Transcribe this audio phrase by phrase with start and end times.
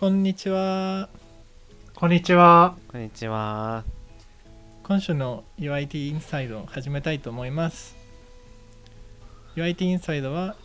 [0.00, 1.10] こんにちは。
[1.94, 2.74] こんにちは。
[2.88, 3.84] こんにちは。
[4.82, 7.96] 今週の UIT インサイドを始めたいと思います。
[9.56, 10.56] UIT インサイドは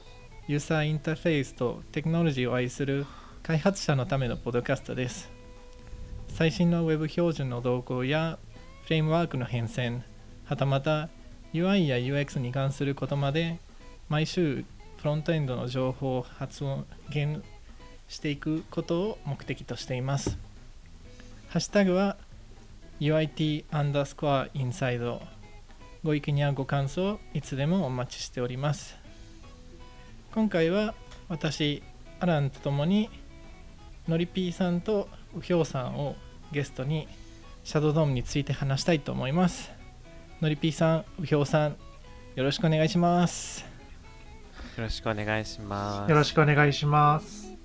[0.48, 3.06] ユーザーインターフェースとテクノロジーを愛する
[3.44, 5.30] 開発者のためのポッドキャストです。
[6.30, 8.40] 最新の Web 標準の動向や
[8.86, 10.02] フレームワークの変遷、
[10.46, 11.10] はたまた
[11.54, 13.60] UI や UX に関することまで
[14.10, 14.66] 毎週
[14.98, 16.64] フロントエンドの情報を発
[17.10, 17.44] 言
[18.08, 20.38] していくことを目的としています。
[21.50, 22.18] ハッシュタグは
[23.00, 25.22] UIT アンダースコアインサイド
[26.04, 28.96] ご意見やご感想いつでもお待ちしております。
[30.34, 30.94] 今回は
[31.28, 31.82] 私
[32.20, 33.10] アランとともに
[34.08, 36.16] のりぴーさんとうひょうさんを
[36.52, 37.08] ゲストに
[37.64, 39.75] シャドウドームについて話したいと思います。
[40.42, 41.78] のりぴーさんうひょうさん
[42.36, 43.76] よろしくお願いします
[44.78, 46.10] よろしくお願いします。
[46.10, 47.56] よろしくお願いします。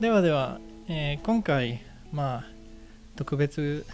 [0.00, 2.44] ではでは、えー今回まあ
[3.16, 3.84] 特別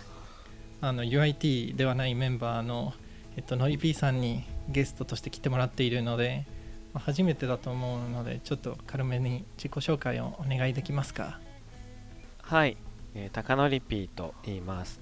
[0.81, 2.93] あの UIT ではないメンバーの、
[3.37, 6.47] えっと、のり P さんにゲストとして来てもらっているので、
[6.95, 11.41] まあ初めてだと思うのでちょっと軽めに自己紹介をお願いできますか
[12.41, 12.77] はい、
[13.17, 15.02] えー、高野リピーと言います。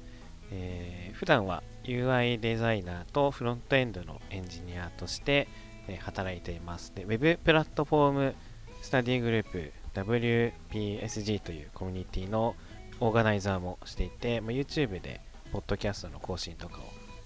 [0.53, 5.49] えー普段は UI デザイナーとフロントエンドのエンジニアとして、
[5.87, 6.95] えー働いています。
[6.95, 8.35] で、 Web Platform
[8.83, 12.55] Study Group WPSG というコミュニティの
[13.01, 15.21] オーガナイザーもしていて、まあ YouTube で
[15.53, 16.81] ポッドキャストの更新とかを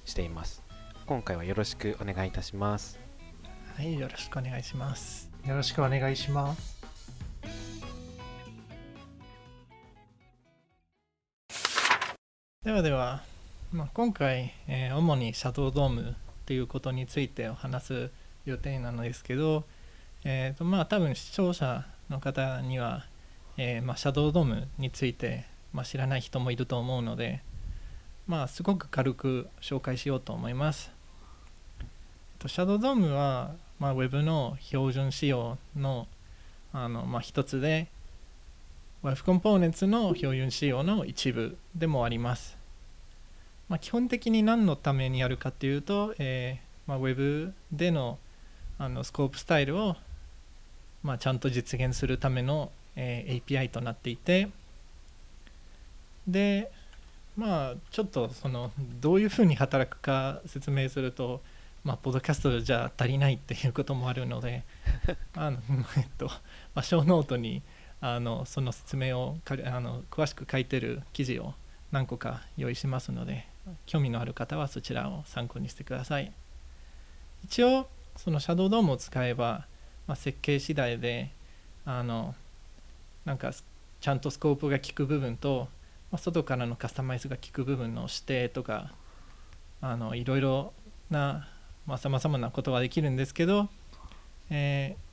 [0.04, 0.62] しています。
[1.06, 2.98] 今回はよろしくお願いいたします。
[3.76, 6.73] はいよろしくお願いしますよろしくお願いします。
[12.64, 13.22] ではでは、
[13.74, 18.10] まあ、今回、えー主にシャドウドームということについてお話す
[18.46, 19.64] 予定なのですけど、
[20.24, 23.04] えーとまあ、多分視聴者の方には、
[23.58, 25.44] えーまあ、シャドウドームについて、
[25.74, 27.42] まあ、知らない人もいると思うので、
[28.26, 30.90] まあ、すごく軽く紹介しようと思います。
[31.80, 31.86] えっ
[32.38, 36.08] とシャドウドームは、まあ、Web の標準仕様の
[36.72, 37.88] あの、まあ、一つで
[39.04, 42.63] Web コンポーネンツの標準仕様の一部でもあります。
[43.68, 48.18] まあ、基本的に何のためにやるかっていうと、えーまあ、Web での
[48.76, 49.96] あのスコープスタイルを、
[51.04, 54.48] まあ、ちゃんと実現するための、えー API となっていて
[56.26, 56.70] で
[57.36, 58.70] まあちょっとその
[59.00, 61.40] どういうふうに働くか説明すると
[61.82, 64.62] まあポッドキャストじゃ足りないっていうこともあるので
[65.34, 65.58] あの
[65.98, 66.32] えっと、ま
[66.76, 67.62] あ、ショーノートに
[68.00, 71.54] あのその説明をかあの詳しく書いてる記事を
[71.90, 73.46] 何個か用意しますので
[73.86, 76.32] 興味のある方はそちらを参考にしてください。
[77.44, 79.66] 一応その Shadow DOM を使えば、
[80.06, 81.30] まあ、設計次第で
[81.84, 82.34] あの
[83.24, 83.52] なんか
[84.00, 85.68] ちゃんとスコープが効く部分と、
[86.10, 88.92] まあ、外からのカスタマイズが効く部分の指定とか
[89.80, 90.72] あのいろいろ
[91.10, 91.48] な
[91.98, 93.68] さまざ、まなことができるんですけど、
[94.50, 95.04] えー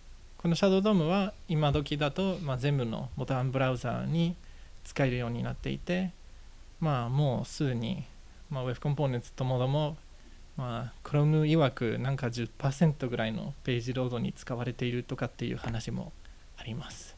[0.41, 4.35] このシャドウドームは今時だと、まあ、全部のボタンブラウザーに
[4.83, 6.13] 使えるようになっていて、
[6.79, 8.03] まあ、もうすでに、
[8.51, 9.97] まあ、Web コンポーネンツともども、
[10.57, 16.11] まあ、Chrome 曰くなんか10%ぐらいのページロードに使われているとかっていう話も
[16.57, 17.15] あります。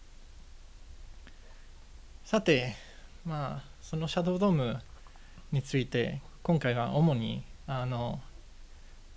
[2.23, 2.75] さて、
[3.25, 4.79] まあ、そのシャドウドーム
[5.51, 8.21] について今回は主にあの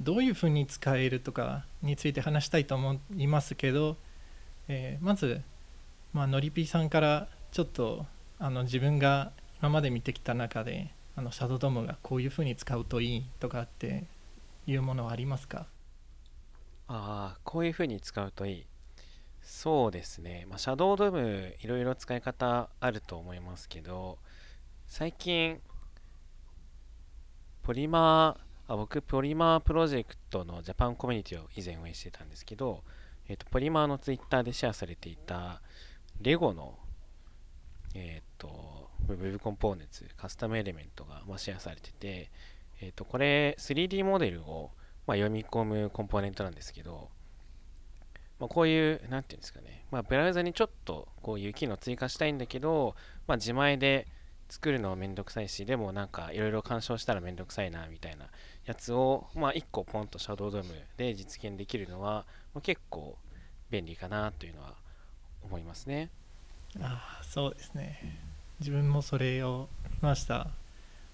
[0.00, 3.96] どういうふうに使えるとかについて話したいと思いますけど、
[4.68, 5.42] えーまず、
[6.12, 8.06] まあのりぴーさんからちょっと
[8.38, 14.04] あの自分が今まで見てきた中であのシャドウドームがこういうふうに使うといいとかって
[14.66, 15.66] いうものはありますか？
[16.88, 18.66] ああ、こういう風に使うといい。
[19.40, 20.44] そうですね。
[20.48, 24.18] まあ、シャドウドームいろいろ使い方あると思いますけど、
[24.86, 25.60] 最近、
[27.62, 32.82] ポリマー、あ僕、ポリマープロジェクトのジャパンコミュニティを以前運営してたんですけど、
[33.28, 35.62] えっと、ポリマーのツイッターでシェアされていた、
[36.20, 36.78] レゴの、
[37.96, 42.30] えっと、Web コンポーネンツ、カスタムエレメントが、ま、シェアされてて、
[42.80, 44.70] えっと、これ、3D モデルを、
[45.06, 47.08] ま、読み込むコンポーネントなんですけど、
[48.38, 52.94] まあ、こういう、なんていうんですかね、まあ、ブラウザにちょっとこういう機能追加したいんだけど、
[53.26, 54.06] まあ、自前で
[54.48, 58.28] 作るのはめんどくさいし、でもなんかいろいろ干渉したらめんどくさいなみたいな
[58.66, 63.16] やつを、まあ、1個ポンとシャドウドームで実現できるのは、まあ、結構
[63.70, 64.74] 便利かなというのは
[65.42, 66.10] 思いますね。
[66.80, 68.20] ああそうですね。
[68.60, 70.48] 自分もそれを見ました。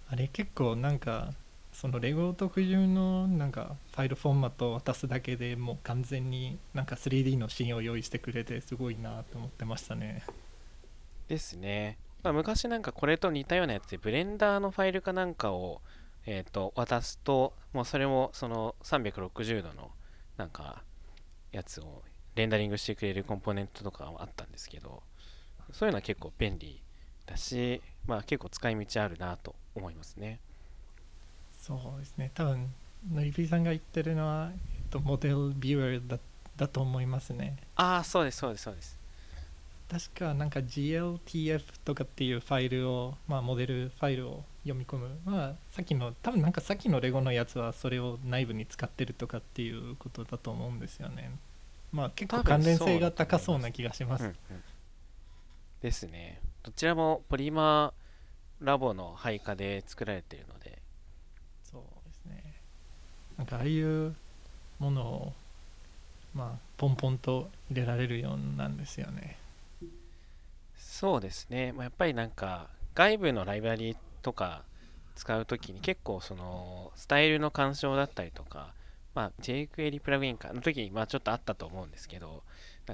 [0.08, 1.32] あれ結構なんか
[1.72, 10.22] そのレゴ特有のなんかファイルフォーマットを渡すだけでもう完全になんか 3D のシーンを用意してくれてすごいなと思ってましたね。
[11.28, 15.80] ですね、まあ、昔なんかこれと似たようなやつでブレンダーのファイルかなんかを、
[16.26, 19.90] えー、と渡すともうそれもその360度の
[20.36, 20.82] なんか
[21.52, 22.02] やつを
[22.34, 25.02] レンダリングしてくれるコンポーネントとかはあったんですけど
[25.72, 26.80] そういうのは結構便利
[27.26, 30.38] だし、まあ、結構使い道あるなと思いますね。
[31.60, 32.30] そうですね。
[32.34, 32.72] 多分
[33.12, 36.18] のりぴーさんが言ってるのは、えっと、モデルビューアーだ
[36.56, 37.56] だと思いますね。
[37.76, 38.98] ああそうですそうですそうです。
[39.90, 51.30] 確かなんか GLTF とかっていうファイルを、まあ、モデルファイルを読み込む、まあ、さっきの多分なんかさっきのレゴのやつはそれを内部に使ってるとかっていうことだと思うんですよね。
[51.92, 54.36] まあ結構関連性が高そうな気がします、うんうん、
[55.82, 56.40] ですね。
[56.62, 60.78] どちらもポリマーラボの配下で作られているので。
[61.64, 62.54] そうですね。
[63.36, 64.14] なんかああいう
[64.78, 65.32] ものを
[66.34, 69.36] まあポンポンと入れられるようなんですよね。
[70.78, 74.62] そうですね、まあ、やっぱりなんか外部のライブラリとか
[75.16, 78.72] 使うときに結構そのスタイルの干渉だったりとか、
[79.14, 82.42] まあ、jQuery プラグインかの時にまあちょっとあったと思うんですけど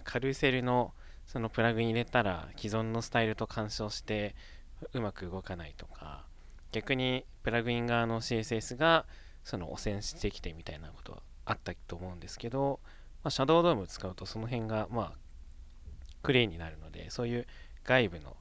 [0.05, 0.93] カルーセルの
[1.29, 4.35] そのプラグイン入れたら既存のスタイルと干渉して
[4.95, 6.25] うまく動かないとか
[6.73, 9.05] 逆にプラグイン側の CSS が
[9.45, 12.81] その汚染してきてみたいなことはあったと思うんですけど、
[13.23, 15.13] まあ、シャドウドーム使うとその辺がまあ
[16.23, 17.47] クレイになるのでそういう
[17.85, 18.37] 外部の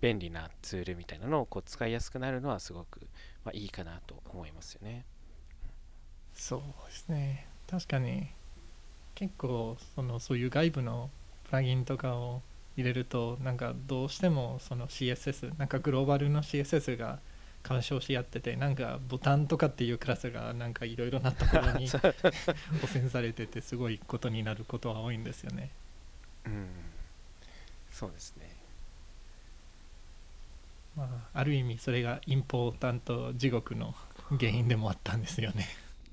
[0.00, 3.00] 便利なツールみたいなのをこう使いやすくなるのはすごく、
[3.44, 5.04] まあ、いいかなと思いますよね。
[6.34, 8.28] そうですね確かに
[9.16, 11.10] 結構そのそういう外部の
[11.48, 12.42] プラギンとかを
[12.76, 17.18] 入れるとなんかどうしてもその CSS なんかグローバルの CSS が
[17.62, 25.70] 干渉し合っててなんかボタンとかっていうクラスがなんかいろいろなところに 汚染されててすごいことになることは多いんですよね。
[26.46, 26.66] うん、
[27.90, 28.56] そうですね。
[30.96, 33.94] まあ、ある意味それがインポータント地獄の
[34.30, 35.68] 原因でもあったんですよね。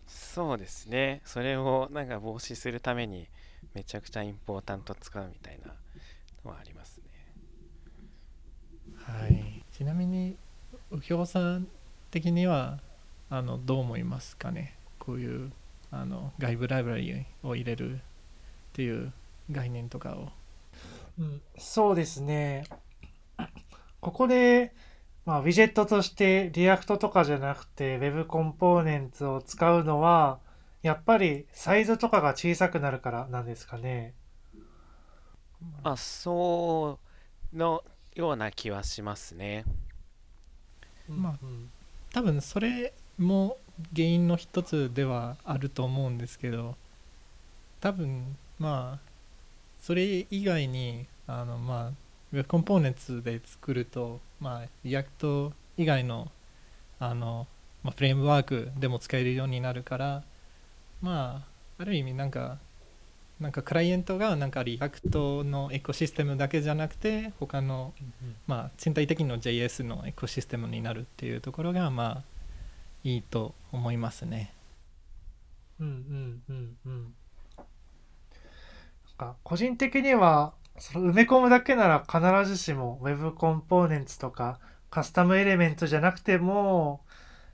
[0.08, 1.22] そうですね。
[1.26, 3.28] それをなんか防止するために
[3.76, 5.74] めちゃくちゃ important 使うみたいな
[6.46, 7.04] のはありますね。
[8.96, 9.64] はい。
[9.72, 10.38] ちなみに
[10.90, 11.68] 右京さん
[12.10, 12.80] 的には
[13.30, 14.78] あのどう思いますかね？
[14.98, 15.52] こういう
[15.92, 18.00] あの外部ライブラリを入れるっ
[18.74, 19.12] ていう
[19.52, 20.30] 概念とかを。
[21.20, 22.66] うん、そうですね。
[24.00, 24.74] ここで、
[25.26, 30.40] まあ、ウィジェットとして React とかじゃなくて Web コンポーネンツを使うのは、
[30.86, 34.14] やっぱりサイズとかが小さくなるからなんですかね。
[35.84, 37.00] まあ、そ
[37.54, 37.84] うの
[38.14, 39.66] ような気はしますね。
[41.10, 41.72] まあうん
[42.14, 43.58] 多分それも
[43.96, 46.76] 原因の一つではあると思うんですけど
[47.82, 49.10] 多分まあ
[49.82, 51.92] それ以外にあのまあ
[52.32, 56.32] Web コンポーネンツで作るとまあ React 以外の
[57.00, 57.48] あの、
[57.82, 60.24] まあ、フレームワークでも使えるようになるから
[61.02, 61.44] ま
[61.78, 62.58] あある意味なんか
[63.40, 67.94] なんかクライアントがなんか React のエコシステムだけじゃなくて他の
[68.48, 72.24] まあ、全体的の JS のエコシステムになるっていうところがまあ
[73.04, 74.54] いいと思いますね。
[75.80, 77.14] うんうんうんうん。
[79.20, 84.60] なんか個人的にはその埋め込むだけなら必ずしも Web コンポーネンツとか
[84.90, 87.02] カスタムエレメントじゃなくても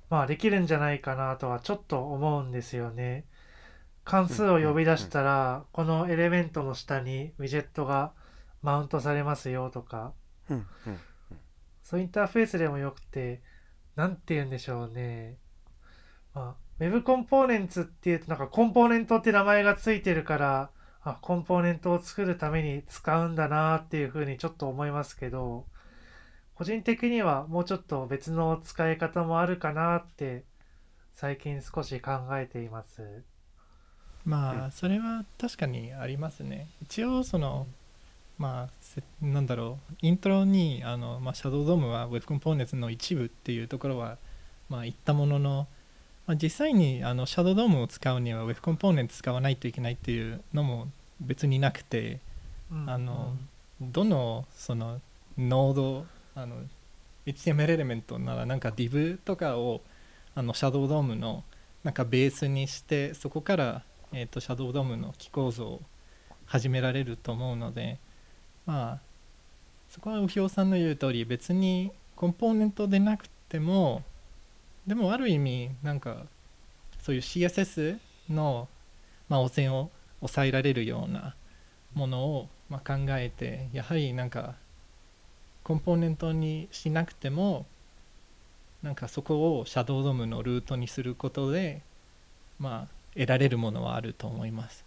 [0.09, 3.25] まあできるんじゃないかなとはちょっと思うんですよね。
[4.03, 8.13] 関数を呼び出したらこのエレメントの下にウィジェットが
[8.61, 10.13] マウントされますよとか
[11.91, 13.41] そういうインターフェースでもよくて、
[13.97, 15.37] なんて言うんでしょうね。
[16.33, 20.69] まあ、Web コンポーネンツっていうと、なんかコンポーネントって名前がついてるから、
[21.03, 25.65] あ、コンポーネントを作るために使うんだなっていうふうにちょっと思いますけど、
[26.55, 30.45] 個人的にはもうちょっと別の使い方もあるかなって、
[31.13, 33.23] 最近少し考えています。
[34.25, 36.67] まあそれは確かにありますね。
[36.81, 37.67] 一応その
[38.37, 39.93] まあせなんだろう。
[40.01, 44.17] イントロにあの、まあ、シャドウドームは Web コンポーネンツの一部っていうところは
[44.69, 45.67] まあ言ったものの、
[46.27, 50.87] まあ、実際にあのシャドウドームを使うには Web コンポーネンツ使わないといけないっていうのも
[51.19, 52.19] 別になくて
[52.71, 52.89] うん。
[52.89, 53.33] あの
[53.81, 55.01] どのその
[55.37, 56.57] ノードあの
[57.25, 59.81] HTML エレメントならなんか div とかを
[60.35, 61.43] あのシャドウドームの
[61.83, 65.81] なんかベースにしてそこから、えー、とシャドウドームの機構造を
[66.45, 67.97] 始められると思うので
[68.65, 68.99] まあ
[69.89, 74.03] そこは右表さんの言う通り別にコンポーネントでなくても
[74.85, 76.25] でもある意味なんか
[77.01, 77.97] そういう CSS
[78.29, 78.67] の、
[79.27, 79.89] まあ、汚染を
[80.19, 81.35] 抑えられるような
[81.93, 84.55] ものを、まあ、考えてやはりなんか
[85.63, 87.65] コンポーネントにしなくても
[88.83, 91.81] なんかそこを Shadow DOM のルートにすることで
[92.59, 94.85] まあ得られるものはあると思います。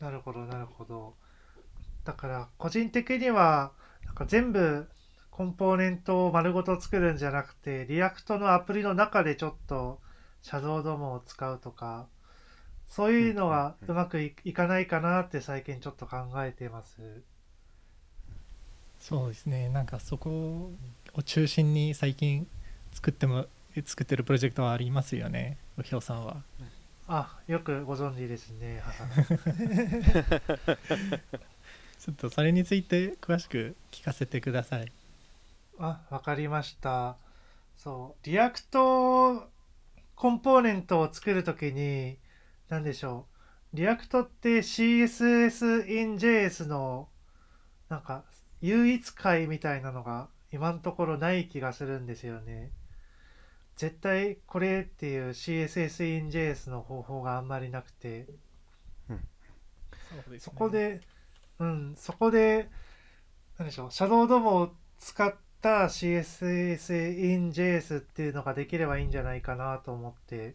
[0.00, 1.14] なるほどなるほど。
[2.04, 3.72] だから個人的には
[4.04, 4.86] なんか全部
[5.30, 9.98] コンポーネントを丸ごと作るんじゃなくて React のアプリの中でちょっと
[10.42, 12.06] シャドウドームを使うとか
[12.86, 17.22] そういうのはうまくいいかないかなって最近ちょっと考えています。
[19.00, 19.68] そうですね。
[19.68, 20.70] なんかそこ
[21.14, 22.46] を中心に最近
[22.92, 23.46] 作っても
[23.82, 26.42] 作ってるプロジェクトはありますよねうひょうさんは。
[27.06, 29.04] あよくご存知ですね母。
[31.98, 34.92] ちょっとそれについて詳しく聞かせてください。
[35.78, 37.16] あわかりました。
[37.76, 38.26] そう。
[38.26, 39.50] React
[40.14, 42.18] コンポーネントを作るときに
[42.68, 43.26] 何でしょ
[43.72, 43.76] う。
[43.76, 47.08] React って CSS in JS の
[47.88, 48.24] なんか
[48.60, 52.70] 唯一解みたいなのが今のところない気がするんですよね
[53.76, 58.26] 絶対これっていう CSS in JS の方法があんまりなくて
[60.14, 61.00] そうですねそこで、
[61.58, 62.68] うん、そこで、
[63.58, 70.54] なんでしょう、シャドウドームを使った CSS in JS っていうのができればいいんじゃないかなと思って、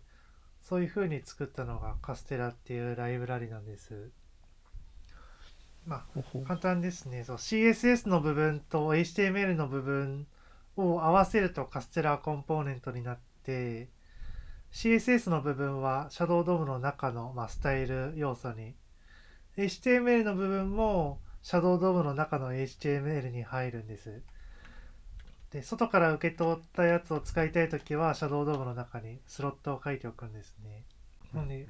[0.61, 4.09] そういう風に作ったのがカステラっていうライブラリなんです。
[5.85, 7.23] まあ、簡単ですね。
[7.23, 10.27] そう CSS の部分と HTML の部分
[10.79, 13.89] を合わせるとカステラコンポーネントになって、
[14.71, 18.75] CSS の部分はシャドウドームの中の、まあ、スタイル要素に
[19.57, 24.21] HTML の部分もシャドウドームの中の HTML に入るんです。
[25.51, 30.83] で、外から受け取ったやつを使いたいときは、シャドウドームの中にスロットを書いておくんですね。
[31.33, 31.67] なので、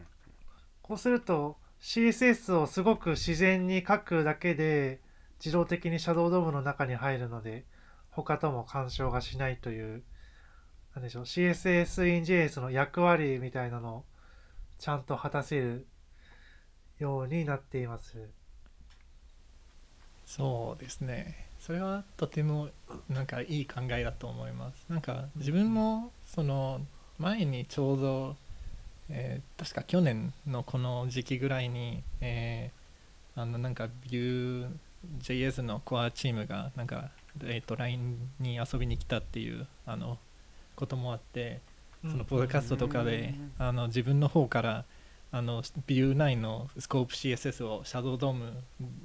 [0.81, 4.99] こうすると CSS をすごく自然に書くだけで
[5.39, 7.65] 自動的にシャドウドームの中に入るので、
[8.11, 10.03] 他とも干渉がしないという、
[10.95, 14.03] なんでしょう、CSS in JS の役割みたいなのを
[14.79, 15.87] ちゃんと果たせる
[16.99, 18.29] ようになっています。
[20.25, 22.69] そうですねそれはとても
[23.09, 26.81] なんかいい考えだと思いますなんか自分もその
[27.17, 28.35] 前にちょうど、
[29.09, 32.79] えー確か去年のこの時期ぐらいに、えー
[33.41, 37.09] あのなんか Vue.js のコアチームがなんか、
[37.43, 40.17] えー、と LINE に遊びに来たっていうあの
[40.75, 41.59] こともあって
[42.01, 44.85] そのポッドキャストとかであの自分の方から
[45.31, 48.53] あの Vue9 のスコープ CSS をシャドウドーム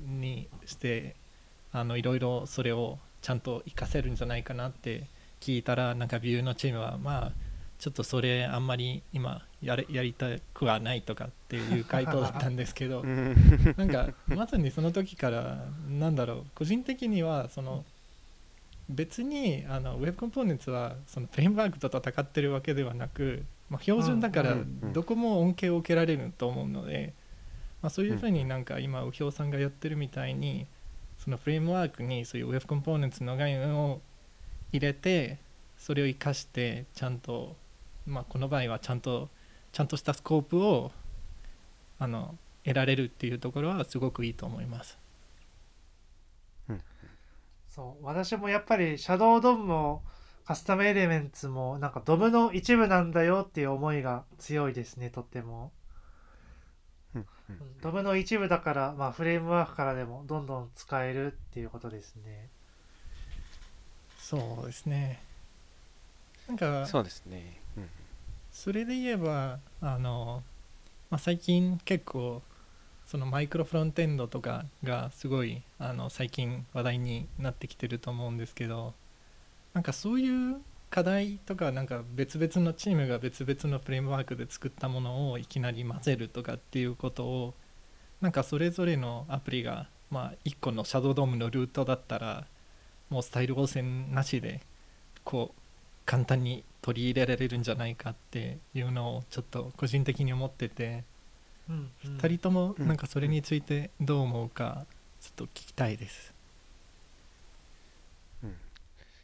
[0.06, 1.16] にして
[1.72, 5.06] あのいろいろそれをちゃんと活かせるんじゃないかなって
[5.40, 7.32] 聞いたらなんか Vue のチームはまあ
[7.78, 13.34] ちょっとそれあんまり今やれやりたくはないとかっていう回答だったんですけどうん
[13.76, 17.84] なんかまさにその時からなんだろう個人的にはその
[18.88, 24.56] 別にあのウェブコンポーネンツはそのフレームワークと戦ってるわけではなく、まあ、標準だから
[24.92, 27.14] どこも恩恵を受けられると思うので、
[27.80, 30.66] まあ、そういうふうになんか今右表さんがやってるみたいに
[31.18, 34.00] そのフレームワークにそういうウェブコンポーネンツの概念を
[34.72, 35.38] 入れて
[35.78, 37.56] それを生かしてちゃんと、
[38.06, 39.28] まあ、この場合はちゃんと
[39.72, 40.92] ちゃんとしたスコープを
[41.98, 44.98] あの得られるっていうところはすごくいいと思います。
[47.74, 48.04] そう。
[48.04, 50.02] 私もやっぱりシャドウドームも
[50.44, 55.72] カスタムエレメンツもなんかドムの一部なんだよっていう思いが強いですねとっても。
[57.82, 62.48] ドムの一部だから、まあ、フレームワークからでもどんどん使えるっていうことですね。
[64.18, 65.20] そうですね。
[66.48, 67.60] なんかそうですね。
[67.76, 67.88] うん。
[68.50, 70.42] それで言えばあの、
[71.10, 72.42] まあ、最近結構
[73.14, 78.92] そのマイクロフロントエンドとかがすごいあの最近話題になってきてると思うんですけど
[79.72, 80.56] なんかそういう
[80.90, 87.54] 課題とかなんか別々のチームが別々のフレームワークで作ったものをいきなり混ぜるとかっていうことを
[88.20, 92.46] なんかそれぞれのアプリが、まあ、1個のシャドウドームのルートだったら
[93.10, 94.60] もうスタイル汚染なしで
[95.22, 95.60] こう
[96.04, 101.04] 簡単に取り入れられるんじゃないかっていうのをちょっと個人的に思ってて、
[101.68, 104.86] 2人ともうんなんかそれについてどう思うか
[105.20, 106.34] ちょっと聞きたいです。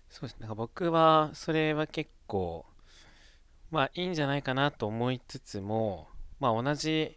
[0.08, 0.40] そうですね。
[0.40, 2.66] なんか僕はそれは結構
[3.70, 6.08] まあいいんじゃないかなと思いつつも、
[6.40, 7.16] まあ同じ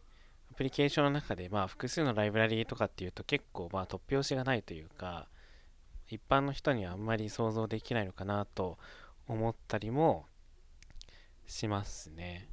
[0.51, 5.27] アプリケーションの中でまあ複数のライブラリーとかっていうと結構まあ突拍子がないというか
[6.09, 8.77] 一般の人にはあんまり想像できないのかなと
[9.27, 10.25] 思ったりも
[11.47, 12.47] しますね。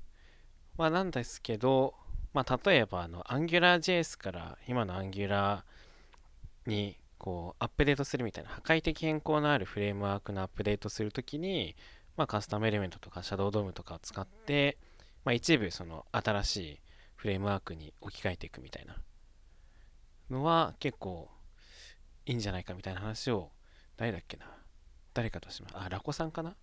[0.79, 1.93] まあなんですけど、
[2.33, 5.63] まあ例えばあの AngularJS から今の Angular
[6.67, 11.77] にこうアップデートするみたいな破壊的変更のあるフレームワークのアップデートするときに、
[12.17, 14.79] まあ、カスタムエレメントとかシャドウドームとかを使って、
[15.25, 16.79] まあ、一部その新しい
[17.17, 18.97] フレームワークに置き換えていくみたいな
[20.31, 21.29] のは結構
[22.25, 23.51] いいんじゃないかみたいな話を
[23.97, 24.47] 誰だっけな
[25.13, 26.55] 誰かとしますあラコさんかな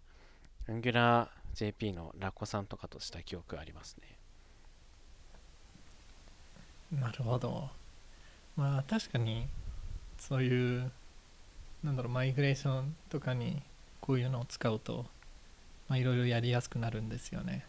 [0.67, 4.16] ？AngularJP のラコさんとかとした記憶ありますね。
[6.91, 7.70] なるほど。
[8.56, 9.48] まあ確かに
[10.17, 10.91] そういう
[11.84, 13.62] なんだろうマイグレーションとかに
[14.01, 15.06] こういうのを使うと
[15.88, 17.65] まあいろいろやりやすくなるんですよね。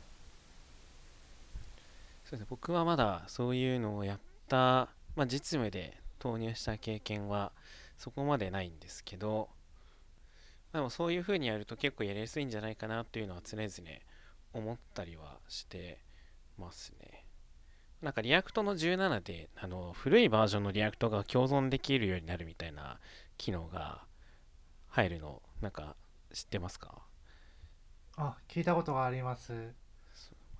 [2.24, 2.46] そうですね。
[2.48, 7.52] 僕はまだそういうのをやった、まあ、実務で投入した経験は
[7.96, 9.48] そこまでないんですけど
[10.72, 13.70] でもそういう風にやると結構やりやすいんじゃないかなっていうのは常々
[14.52, 15.98] 思ったりはして
[16.58, 17.17] ますね。
[18.02, 23.00] なんか React の17であの古いバージョンの React が共存できるようになるみたいな
[23.36, 24.02] 機能が
[24.88, 25.96] 入るのなんか
[26.32, 27.02] 知ってますか？
[28.16, 29.74] あ聞いたことがあります。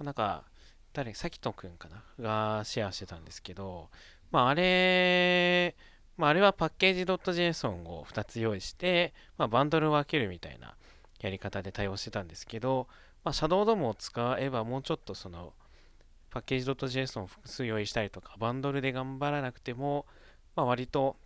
[0.02, 0.45] なんか
[0.92, 2.02] 誰さきとくんかな？
[2.21, 3.90] がシェアしてたんですけど
[4.30, 5.76] まああれ
[6.16, 10.75] まああれはパッケージ .json を2つ用意して、まあ、バンドルを分けるみたいな
[11.21, 12.88] やり方で対応してたんですけど、
[13.23, 15.52] まあ、シャドウドームを使えばもうちょっとその
[16.31, 20.07] パッケージ .json を複数用意したりとかバンドルで頑張らなくても、
[20.57, 21.17] まあ、割と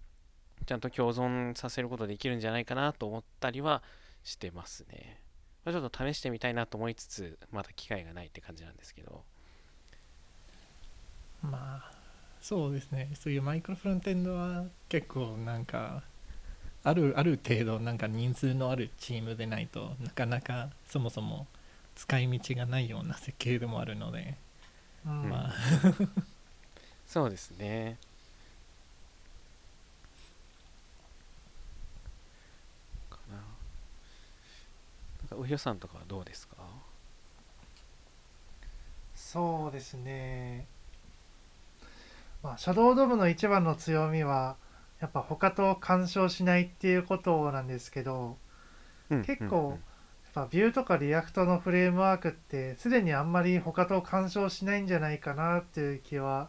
[0.67, 3.83] ちゃんと共存させることできるんじゃないかなと思ったりは
[4.23, 5.19] してますね。
[5.65, 9.23] まあ、ちょっと試してみたいなと思いつつまだ機会がないって感じなんですけど。
[11.43, 11.91] まあ
[12.41, 13.11] そうですね。
[13.15, 16.03] そういうマイクロフロントエンドは結構なんか
[16.85, 21.47] あるある程度なんか人数のあるチームでないとなかなかそもそも
[21.95, 24.37] 使い道がないような設計でもあるので、
[25.07, 25.29] うん。
[25.29, 25.53] まあ。
[27.07, 27.99] そうですね。
[33.11, 33.37] かな。
[33.37, 33.45] なん
[35.29, 36.57] かうひょさんとかはどうですか？
[39.15, 40.67] そうですね。
[42.43, 44.57] まあ Shadow DOM の一番の強みは
[45.01, 48.37] やっぱ他と干渉しないっていうことなんですけど
[49.25, 49.79] 結構やっ
[50.35, 56.49] ぱ Vue とか React のフレームワークってすでにあんまり他と干渉しないんじゃないかなっていう気は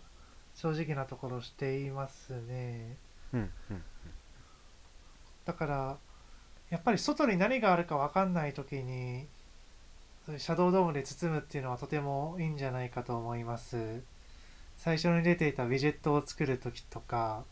[0.56, 2.98] 正直なところしていますね。
[3.34, 3.84] うんうんうん。
[5.46, 5.98] だから
[6.70, 9.28] やっぱり外に何があるか分かんない時に
[10.38, 14.02] Shadow DOM で包むっていうのはとてもいいんじゃないかと思います。
[14.78, 17.44] 最初に出ていたウィジェットを作る時とか。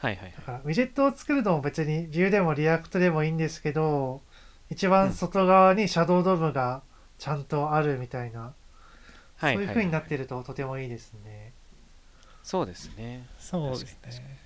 [0.00, 0.32] はいはいはい。
[0.36, 4.20] だからウィジェットを作るのも別に Vue でも React でもいいんですけど
[4.70, 6.82] 一番外側に Shadow DOM が
[7.18, 8.52] ちゃんとあるみたいな、
[9.36, 11.52] はいそういう風になってるととてもいいですね。
[12.42, 13.26] そうですね。
[13.38, 14.38] そうですね。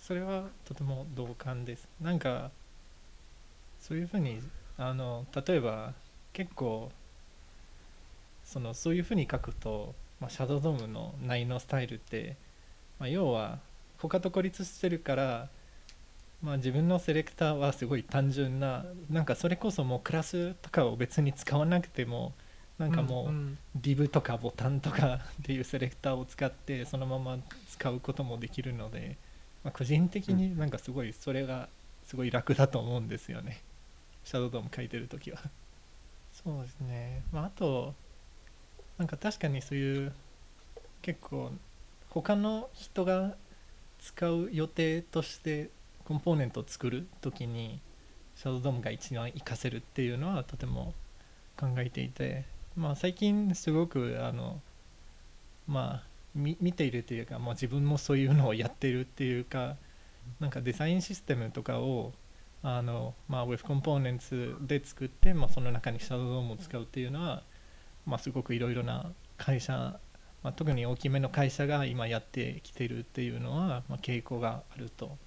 [0.00, 1.86] それはとても同感です。
[2.00, 2.50] なんか
[3.80, 4.40] そういうふうに
[4.78, 5.92] あの例えば
[6.32, 6.90] 結構
[8.44, 12.36] そのそういうふうに書くと、まあ、シャドウドームの内のスタイルって、
[12.98, 13.60] まあ、要は
[13.98, 15.48] 他と孤立してるから、
[16.42, 22.32] まあ、自分のセレクターはすごい単純ななんかそれこそもうクラスとかを別に使わなくても
[22.78, 29.16] なんかもう、んリブとかボタンとか っていうセレクターを使ってそのまま使うこともできるので、
[29.62, 31.68] まあ、個人的になんかすごいそれが
[32.04, 33.60] すごい楽だと思うんですよね。
[34.24, 35.40] シャドウドーム書いてる時は。
[36.32, 37.22] そうですね。
[37.32, 37.94] まああと
[38.98, 40.12] なんか確かにそういう
[41.02, 41.52] 結構
[42.10, 43.36] 他の人が
[44.00, 45.70] 使う予定として
[46.04, 47.80] コンポーネントを作る時に
[48.34, 50.94] シャドウドームが一番活かせるっていうのはとても
[51.58, 52.44] 考えていて
[52.76, 54.60] まあ最近すごくあの
[55.66, 59.76] まあ見ているというか、まあ、自分もそういうのをやってるっていうか
[60.40, 62.12] なんかデザインシステムとかを
[62.62, 67.42] あの、まあ、With Components で作って、まあ、その中に Shadow DOM を使うっていうのは、
[68.06, 69.98] まあ、すごくいろいろな会社、
[70.42, 75.18] まあ、特に大きめの会社が今やってきてるっていうのは、まあ、傾向があると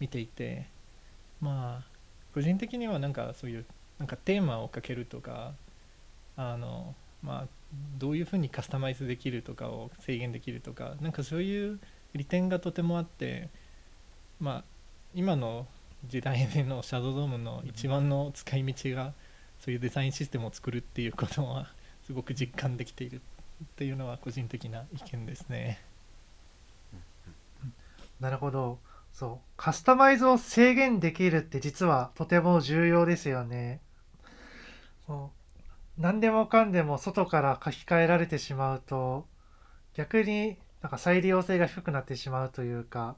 [0.00, 0.66] 見ていて
[1.40, 1.94] まあ
[2.34, 3.64] 個人的にはなんかそういう
[3.98, 5.52] なんかテーマをかけるとか
[6.36, 7.46] あのまあ
[7.98, 11.78] どういうふうにカスタマイズできるとかを制限できるとかなんかそういう
[12.14, 13.48] 利点がとてもあって
[14.40, 14.64] まあ
[15.14, 15.66] 今の
[16.08, 19.12] 時代でのシャドウドームの一番の使い道が
[19.60, 21.68] そういうデザインシステムを作るっていうことは
[22.06, 23.20] すごく実感できている
[23.64, 25.80] っていうのは個人的な意見ですね。
[28.20, 28.78] なるほど。
[29.14, 29.48] そう。
[29.56, 33.80] カスタマイズを制限できるって実はとても重要ですよね。
[35.06, 35.32] そ
[35.96, 39.26] う何でもかんでも外から書き換えられてしまうと
[39.94, 43.16] 逆になんか再利用性が低くなってしまうというか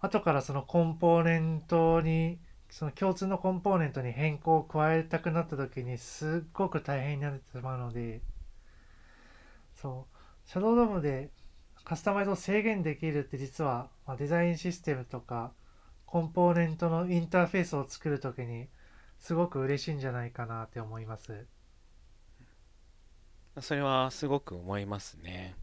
[0.00, 2.38] 後からそのコンポーネントに
[2.70, 8.20] その共通のコンポーネントに変更を加えたくなった時にすっごく大変になってしまうので
[9.80, 11.30] そうシャドウドームで
[11.88, 15.52] カスタマイズを制限できるって実は、ま、デザインシステムとか
[16.04, 18.68] コンポーネントのインターフェースを作る時に
[19.18, 21.46] すごく嬉しいんじゃないかなって思います。
[23.60, 25.54] それはすごく思いますね。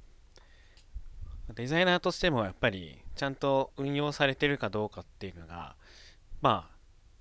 [1.53, 5.75] デザイナーとしてもやっぱりちゃんと運用されてるかどうかっていうのが
[6.41, 6.75] まあ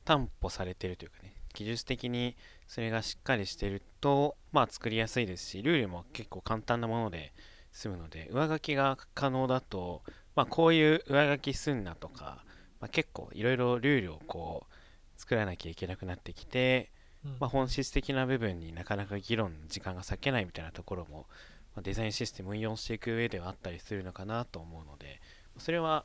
[0.07, 2.37] 担保されてるというかね技術的に
[2.67, 7.35] それがしっかりしてるとまあ作りやすいですしルールも結構簡単なもので
[7.75, 10.03] 済むので上書きが可能だと
[10.35, 12.43] まあこういう上書きすんなとか、
[12.81, 16.91] まあ、結構いろいろルールをこう作らなきゃいけなくなってきて
[17.25, 21.27] うんまあ、本質的な部分になかなか議論の時間が割けないみたいなところも、
[21.75, 25.21] まあ、デザインシステムを運用していく上ではあったりするのかなと思うので
[25.59, 26.05] それは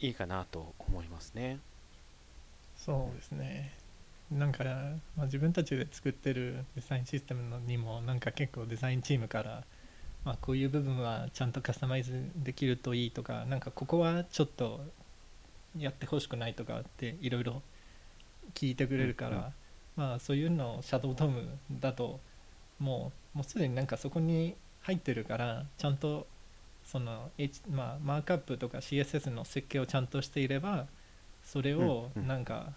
[0.00, 1.58] いいかなと思いますね。
[2.76, 3.72] そうですね
[4.30, 4.64] なんか、
[5.16, 9.64] まあ、自分たちで作ってるデザインシステムのにもなんか結構デザインチームから、
[10.24, 14.80] まあ、こういう部分はちゃんとカスタマイズできるといいとかなんかここはちょっと
[15.76, 17.62] やってほしくないとかっていろいろ
[18.54, 19.44] 聞いてくれるから、うんうん。
[19.96, 21.48] まあそういうのをシャドウトム
[21.80, 22.20] だと
[22.78, 26.26] もうもうすでになんかそこに入ってるからちゃんと
[26.84, 30.86] その、H まあ、マークアップとか CSS の設計をちゃんとしていれば
[31.44, 32.72] それをなんか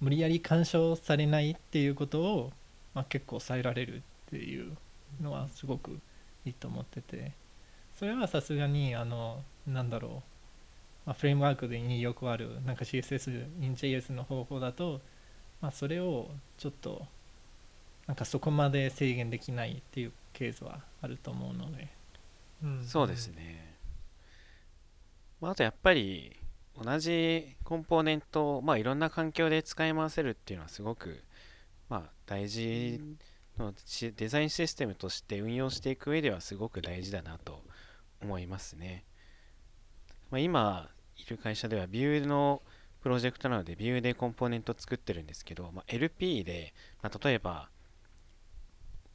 [0.00, 2.52] 無理やり干渉されないっていうことを、
[2.94, 4.76] まあ、結構抑えられるっていう
[5.20, 5.98] のはすごく
[6.48, 7.32] いいと思ってて。
[7.98, 10.12] それはさすがにあのなんだろう、
[11.06, 15.00] まあ、フレームワークでによくあるなんか CSS in JS の方法だと、
[15.60, 17.04] まあ、それをちょっと
[18.06, 21.88] なんかそこまで制限できないっていうケースはあると思うので。
[22.62, 22.84] うん。
[22.84, 23.76] そうですね。
[25.40, 26.36] まあ、あとやっぱり
[26.82, 31.22] 同じコンポーネントを、まあ、いろんな環境で使い回せるっていうのはすごく、
[31.88, 33.37] まあ、大事のし
[34.16, 37.62] デザインシステムとして運用していく上ではすごく大事だなと
[38.22, 39.04] 思いますね。
[40.30, 42.62] まあ、今いる会社ではビューの
[43.00, 47.68] プロジェクトなのでビューでコンポーネント作ってるんですけど、まあ、LP で、まあ、例えば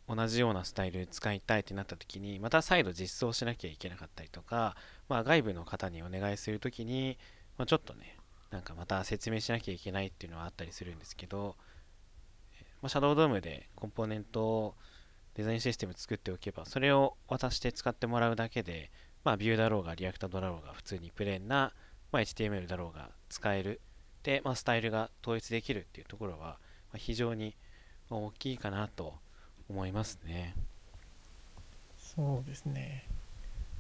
[0.08, 4.76] 同じようなスタイル使いたいってなった時にまた再度実装しなきゃいけなかったりとか、
[5.08, 7.18] まあ、外部の方にお願いする時に、
[7.58, 8.18] まあ、ちょっとね
[8.52, 11.56] なんかまた説明しなきゃいけないっていうのはあったりするんですけど、
[12.84, 14.76] まあ、シャドウドームでコンポーネントを
[15.36, 18.92] デザインシステム作っておけばそれを渡して使ってもらうだけで、
[19.24, 21.72] まあ、ビューだろうがリアクターだろうが普通にプレーンな、
[22.12, 23.80] まあ、HTML だろうが使える
[24.24, 26.58] で、まあ、スタイルが統一できるっていうところは、
[26.92, 27.56] ま、非常に
[28.10, 29.14] 大きいかなと
[29.70, 30.54] 思いますね。
[31.98, 33.06] そうですね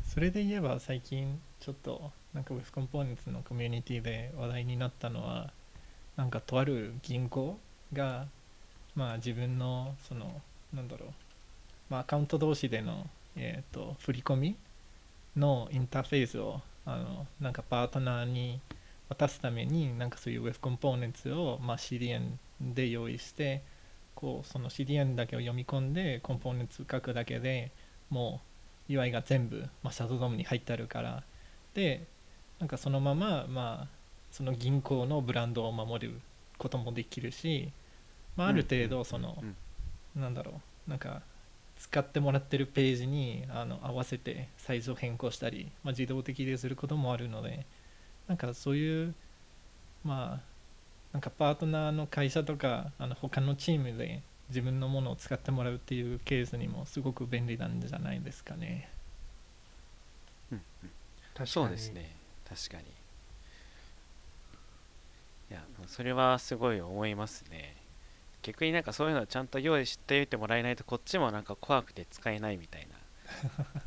[0.06, 5.52] それで言えば最近ちょっとなんか Web コンポーネンツのコミュニティで話題になったのは
[6.16, 7.60] なんかとある銀行
[7.92, 8.28] が
[8.95, 10.41] まあ自分のその
[10.73, 11.10] なんだろう、
[11.89, 14.56] まあ、アカウント同士での、えー、と振り込み
[15.36, 18.60] のインターフェースをあのなんかパートナーに
[19.10, 23.62] 渡すためになんかそういう Web コンポーネンツを、まあ、CDN で用意して
[24.15, 27.71] こうその CDN だけを読み込んでコンポーネンツ書くだけで
[28.10, 28.41] も
[28.89, 31.23] う UI が全部、まあ、シャドウドームに入ってあるから。
[31.73, 32.03] で
[32.60, 33.88] なんかそのまま、まあ、
[34.32, 36.21] その銀行のブランドを守る
[36.58, 37.71] こともできるし、
[38.36, 39.38] まあ、ある程度その、
[40.15, 40.22] うん。
[40.22, 40.89] なんだろう。
[40.89, 41.22] なんか
[41.78, 47.65] 使ってもらってるページにあの合わせてサイズを変更したり、まあ、自動的ですることもあるので
[48.28, 49.13] なんかそういう
[50.04, 50.54] まあ
[51.12, 58.89] なんかパートナーの会社とかあの他のチームで自分のものを使ってもらうっていうケースにもすごく便利なんじゃないですかね。
[60.50, 61.48] 確かに。
[61.48, 62.15] そうですね。
[62.48, 62.84] 確かに。
[65.52, 67.76] いやそれはすごい思いますね
[68.43, 72.88] 逆になんかそういうのをちゃんと用意しておいてもらえないとこっちもなんか怖くて使えないみたい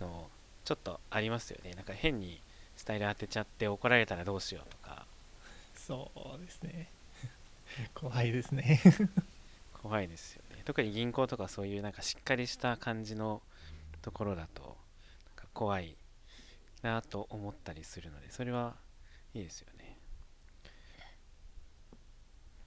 [0.00, 0.28] なの
[0.64, 1.72] ちょっとありますよね。
[1.74, 2.42] なんか変に
[2.76, 5.06] スタイル当てちゃって怒られたらどうしようとか。
[5.74, 6.90] そうですね。
[7.94, 8.80] 怖いですね。
[9.74, 10.62] 怖いですよね。
[10.64, 13.40] 特に銀行とかそういうなんかしっかりした感じの
[14.02, 15.96] ところだとなんか怖い
[16.82, 18.74] なと思ったりするのでそれは
[19.34, 19.96] いいですよね。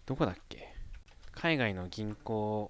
[0.05, 0.73] どこだっけ？
[1.41, 2.69] 海外の銀行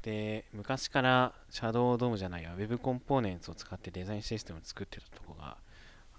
[0.00, 5.58] で昔からシャドウドームじゃないや Web コンポーネンツを使ってデザインシステムを作ってたとこが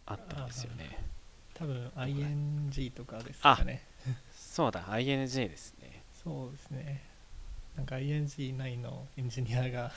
[0.06, 1.00] あったんですよね。
[1.56, 3.82] 多分 ING とかですかね。
[4.38, 6.04] そうだ ING ですね。
[6.24, 7.02] そうですね。
[7.76, 9.92] なんか ING 内のエンジニアが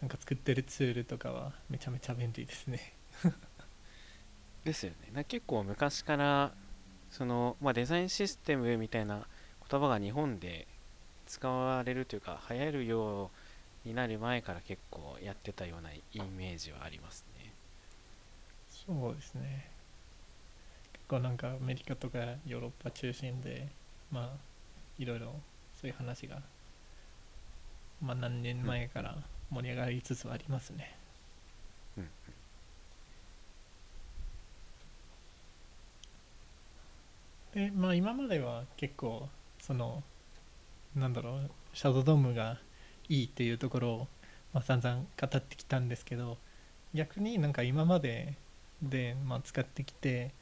[0.00, 2.94] なんか作ってるツールとかはめちゃめちゃ便利ですね。
[4.64, 5.12] ですよね。
[5.12, 6.52] な結構昔から
[7.08, 9.28] その、まあ、デザインシステムみたいな
[9.70, 10.66] 言葉が日本で
[11.28, 13.30] 使われるというか流行るよ
[13.84, 16.02] うになる前から結構やってたようなイ
[16.36, 17.52] メージはありますね。
[18.70, 19.70] そうですね。
[20.92, 23.68] 結構なんかアメリカとかヨーロッパ中心で
[24.10, 24.30] まあ
[24.98, 25.34] いろいろ
[25.80, 26.42] そういう話が
[28.00, 29.16] まあ何年前から
[29.50, 30.96] 盛り上がりつつありますね、
[31.96, 32.02] うん。
[32.04, 32.10] うん
[37.54, 39.28] でまあ今までは結構
[39.60, 40.02] その
[40.94, 42.58] なんだろうシャドウドームが
[43.08, 44.08] いいっていうところを、
[44.52, 46.38] まあ、散々語ってきたんですけど
[46.94, 48.34] 逆になんか今まで
[48.82, 50.32] で、まあ、使ってきて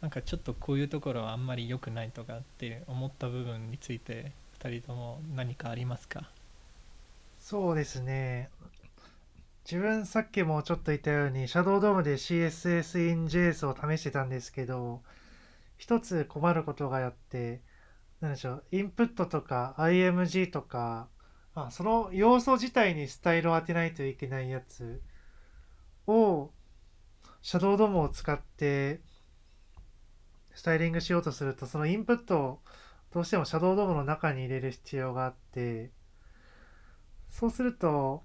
[0.00, 6.30] なんかちょっとこういうところはあんまり良くないとかって思った部分について2人とも何かありますか？
[7.38, 8.50] そうですね。
[9.70, 15.00] 自分さっきもちょっと言ったように、シャドウドームで CSS in JS を試してたんですけど、
[15.76, 17.60] 一つ困ることがあって、
[18.20, 21.08] なんでしょう、インプットとか IMG とか、
[21.54, 25.02] あ、その要素自体にスタイルを当てないといけないやつ
[26.06, 26.50] を、
[27.42, 29.00] シャドウドームを使って
[30.54, 32.60] スタイリングしようとすると、そのインプットを
[33.12, 35.90] どうしてもシャドウドームの中に入れる必要があって、
[37.28, 38.24] そうすると、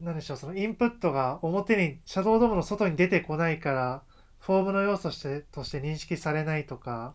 [0.00, 4.02] なんでしょう、そのインプットが表に、シャドウドームの外に出てこないから、
[4.38, 7.14] フォームの要素してとして認識されないとか、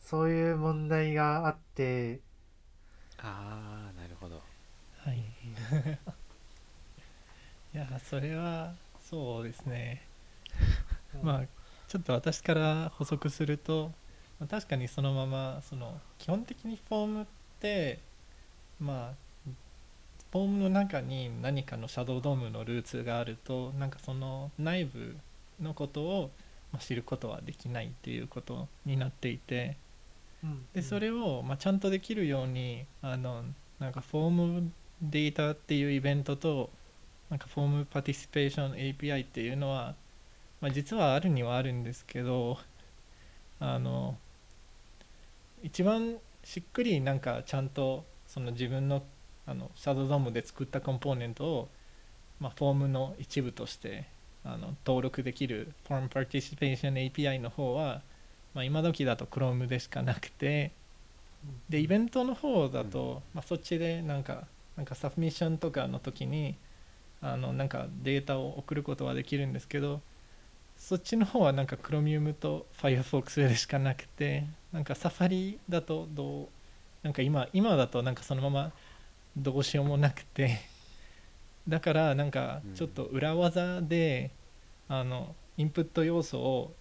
[0.00, 2.20] そういう問題があって、
[3.18, 4.42] ああなるほど。
[4.98, 5.18] はい。
[7.74, 10.02] いやそれはそうですね。
[11.22, 11.46] まあ
[11.88, 13.92] ちょっと私から補足すると、
[14.38, 17.26] まあ確かにそのままその基本的にフォームっ
[17.60, 18.00] て
[18.80, 19.50] まあ
[20.32, 25.16] フォームの中に何かのシャドウドームのルーツがあるとなんかその内部
[25.60, 26.30] のことを
[26.72, 29.89] まあ知ることはできないっていうことになっていてうん
[30.72, 33.44] でそれをまあちゃんとできるようにあの
[33.78, 36.70] なんか formdata っていうイベントと
[37.28, 39.94] なんかフォームパティシペーション API っていうのは、
[40.60, 42.58] まあ、実はあるにはあるんですけど
[43.60, 44.16] あの
[45.62, 49.02] 一番しっくりなんかちゃんとその自分の
[49.46, 51.68] あの Shadow DOM で作ったコンポーネントを、
[52.38, 54.06] まあ、フォームの一部として
[54.44, 58.02] あの登録できるフォームパティシペーション API の方は、
[58.54, 60.72] まあ、今時だと Chrome でしかなくて
[61.68, 66.56] でイベントの方だと、まあ、そっちでなんかなんか submission とかの時に
[67.22, 70.00] あのなんかデータを送ることはできるんですけど
[70.76, 76.48] そっちの方はなんか Chromium と Firefox でしかなくてなんか Safari だとどう
[77.02, 78.72] なんか今今だとなんかそのまま
[79.36, 80.60] どうしようもなくて
[81.68, 84.30] だからなんかちょっと裏技で、
[84.88, 86.72] あのインプット要素を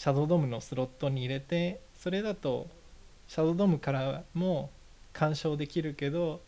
[0.00, 2.66] シャドウドームのスロットに入れてそれだと
[3.28, 4.70] シャドウドームからも
[5.12, 6.40] 干渉できるけど、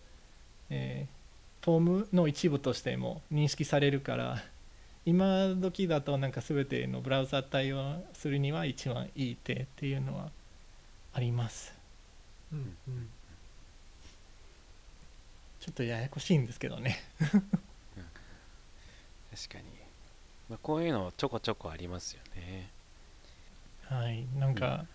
[0.70, 1.22] えー
[1.62, 4.42] フォームの一部としても認識されるから
[5.06, 10.30] 今時だとなんか全てのブラウザ対応するには一番いい手っていうのは
[11.12, 11.72] あります。
[12.52, 13.08] うんうん
[15.60, 17.00] ちょっとややこしいんですけどね。
[17.20, 17.38] 確
[19.48, 19.64] かに、
[20.50, 22.68] まあ、こういうのちょこちょこありますよね
[23.92, 24.26] はい。
[24.38, 24.86] なんか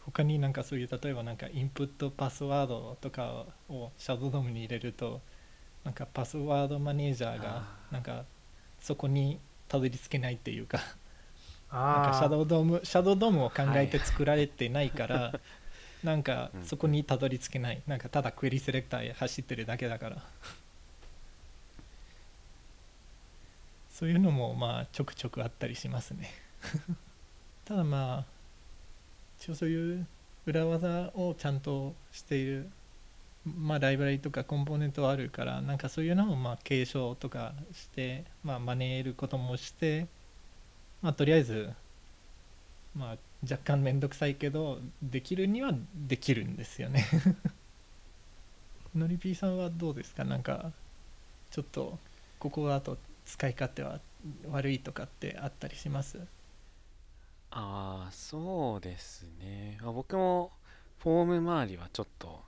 [0.00, 5.20] 他になんかそういう例えばなんかインプットパスワードとかをシャドウドームに入れると
[5.84, 8.24] なんかパスワードマネージャーがなんか
[8.80, 10.80] そこにたどり着けないっていうか
[11.90, 15.36] なんああ、かシャドウドームシャドウドームを考えて作られてないから、
[16.04, 16.60] なんかうん。
[16.62, 17.82] そこにたどり着けない。
[17.86, 20.22] なんかただクエリセレクター走ってるだけだから。
[23.90, 26.30] そういうのもまあちょくちょくあったりしますね
[27.70, 28.24] ただまあ
[29.38, 30.04] 一応そういう
[30.44, 32.68] 裏技をちゃんとしている
[33.44, 40.08] まあライブラリとかコンポーネントはあるからなんかそういうのをまあ継承とかしてまあ真似ることもして
[41.00, 41.70] まあとりあえず
[42.96, 43.16] まあ
[43.48, 47.06] 若干めんどくさいけどできるにはできるんですよね。
[48.96, 50.24] のりぴーさんはどうですか？
[50.24, 50.72] なんか
[51.52, 52.00] ちょっと
[52.40, 54.00] ここだと使い勝手は
[54.50, 56.18] 悪いとかってあったりします？
[57.50, 59.78] ああそうですね。
[59.82, 60.52] あ僕も
[60.98, 62.42] フォーム周りはちょっと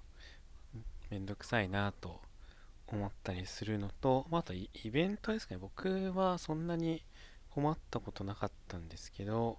[1.11, 2.21] めんどくさいなと
[2.87, 5.59] 思ったりするのと、まあ、あとイベントですかね。
[5.61, 7.03] 僕はそんなに
[7.51, 9.59] 困ったことなかったんですけど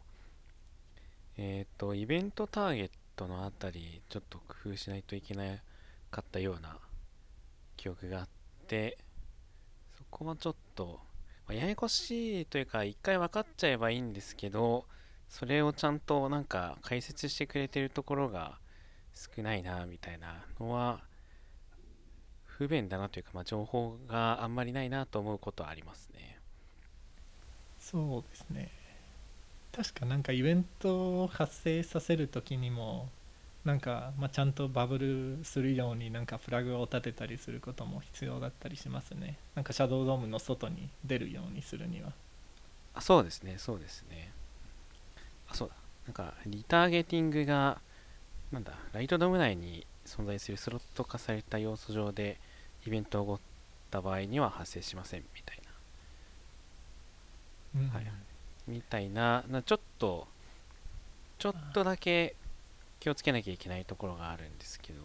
[1.38, 5.44] えっ、とイベントターゲットのあたりちょっと工夫しないといけな
[6.12, 6.78] かったような
[7.76, 8.28] 記憶があっ
[8.68, 8.98] て
[9.98, 11.00] そこはちょっと、
[11.48, 14.86] まあややこしいというか一回分かっちゃえばいいんですけど
[15.34, 18.60] それをちゃんとなんか解説してくれてるところが
[19.16, 21.02] 少ないなみたいなのは
[22.46, 26.38] 不便だなというか、まあ、情報があんまりないなと思うことはありますね。
[27.80, 28.70] そうですね。
[29.76, 33.10] 確かなんかイベントを発生させる時にも
[33.66, 39.40] なんか、まあ、ちゃんとバブルするようになんかフラグを立てたりすることも必要だったりしますね。
[39.56, 42.14] なんかシャドウドームの外に出るようにするには。
[42.94, 44.32] あそうですねそうですね
[45.54, 45.76] あそうだ。
[46.08, 47.80] なんかリターゲティングが
[48.52, 52.40] なんだライトドーム内に存在するスロット化された要素上で
[52.86, 53.40] イベントを起こっ
[53.90, 55.60] た場合には発生しませんみたい
[57.76, 57.82] な。
[57.82, 57.90] うん。
[57.90, 58.12] はい。
[58.68, 60.28] みたいななちょっと
[61.38, 62.36] ちょっとだけ
[63.00, 65.02] 気をつけなきゃいけないところがあるんですけど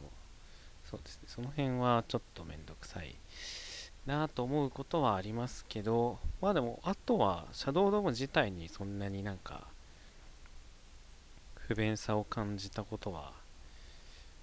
[0.85, 1.25] そうですね。
[1.27, 3.17] その辺はちょっとめんどくさい
[4.07, 9.67] なと思うことはありますけどまあでもあとはシャドウドーム自体にそんなになんか
[11.69, 13.31] 不便さを感じたことは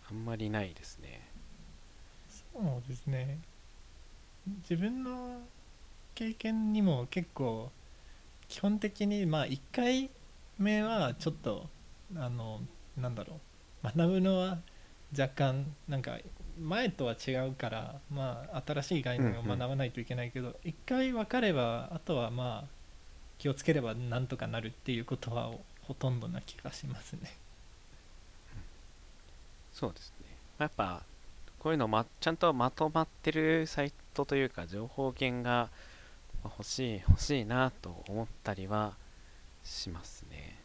[0.07, 1.27] あんまりないですね。
[2.53, 3.39] そうですね。
[4.69, 5.41] 自分の
[6.13, 7.71] 経験にも結構
[8.47, 10.11] 基本的にまあ1回
[10.59, 11.67] 目はちょっと
[12.15, 12.61] あの
[12.95, 13.39] なんだろ
[13.83, 13.87] う。
[13.97, 14.59] 学ぶのは
[15.17, 16.19] 若干なんか
[16.61, 22.69] 前とは違うからまあ新しい概念を学ばないといけないけど、一回分かればあとはまあ
[23.39, 25.51] 気をつければなんとかなるっていうことは
[25.87, 27.35] ほとんどな気がしますね。
[29.73, 31.03] そうですねやっぱ
[31.59, 35.69] こういうの、ま、ちゃんとまとまってるサイトというか情報源が
[36.43, 38.93] まあ欲しい欲しいなと思ったりは
[39.65, 40.57] しますね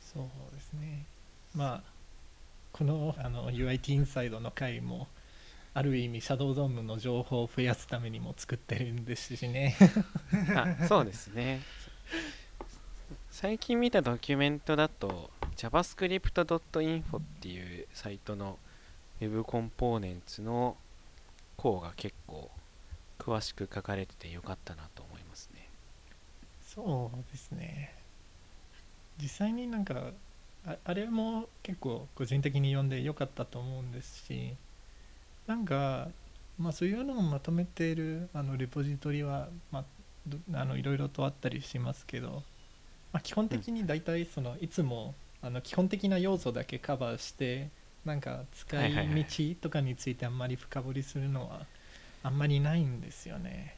[0.00, 1.04] そうですね。
[1.54, 1.82] まあ
[2.72, 5.06] このあの UIT インサイドの回も
[5.74, 9.76] ある意味シャドウドームの情報を増やすためにも作ってるんですしね。
[10.56, 11.60] あそうですね
[13.40, 18.58] 最近見たドキュメントだと javascript.info っていうサイトの
[19.20, 20.76] Web コンポーネンツの
[21.56, 22.50] 項が結構
[23.16, 25.68] 詳しく書かれててよかったなと思いますね
[26.66, 27.94] そうですね。
[29.22, 30.06] 実際になんか
[30.84, 34.56] あれも結構個人的に読んでよかったと思うんですし
[35.46, 36.08] なんか、
[36.58, 39.84] まあ、そういうのをまとめているあのレポジトリは、ま
[40.52, 42.42] あ、のいろいろとあったりしますけど、
[43.12, 47.68] まあ、基本的に大体そのいつもあの基本的な要素だけカバーして
[48.04, 51.66] なんか使はい道とかについてあんまり深掘りするのは
[52.22, 53.76] あんまりないんですよね。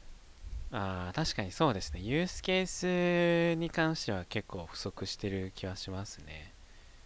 [0.73, 2.01] ああ確かにそうですね。
[2.01, 6.53] ユースケースに関しては結構不足してる気はしますね。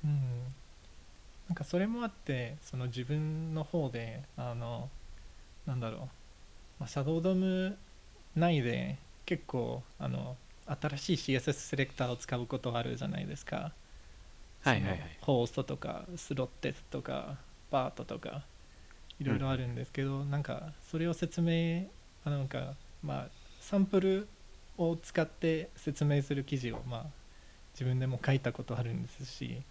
[0.05, 0.21] うん、
[1.49, 4.91] なんかそれもあってその自分の方であの
[5.67, 6.01] なんだろう、
[6.81, 7.79] まあ、シャドウドーム
[8.37, 13.73] 内で結構あの新しい CSS セレクターを使うことがあるじゃないですか。
[14.63, 15.19] はいはいはい。
[15.21, 17.37] ホーストとかスロッテスとか
[17.71, 18.43] バートとか
[19.21, 21.87] いろいろあるんですけど、なんかそれを説明
[22.25, 23.29] あなんかまあ
[23.61, 24.29] サンプル
[24.79, 27.05] を使って説明する記事をまあ
[27.75, 29.63] 自分でも書いたことあるんですし、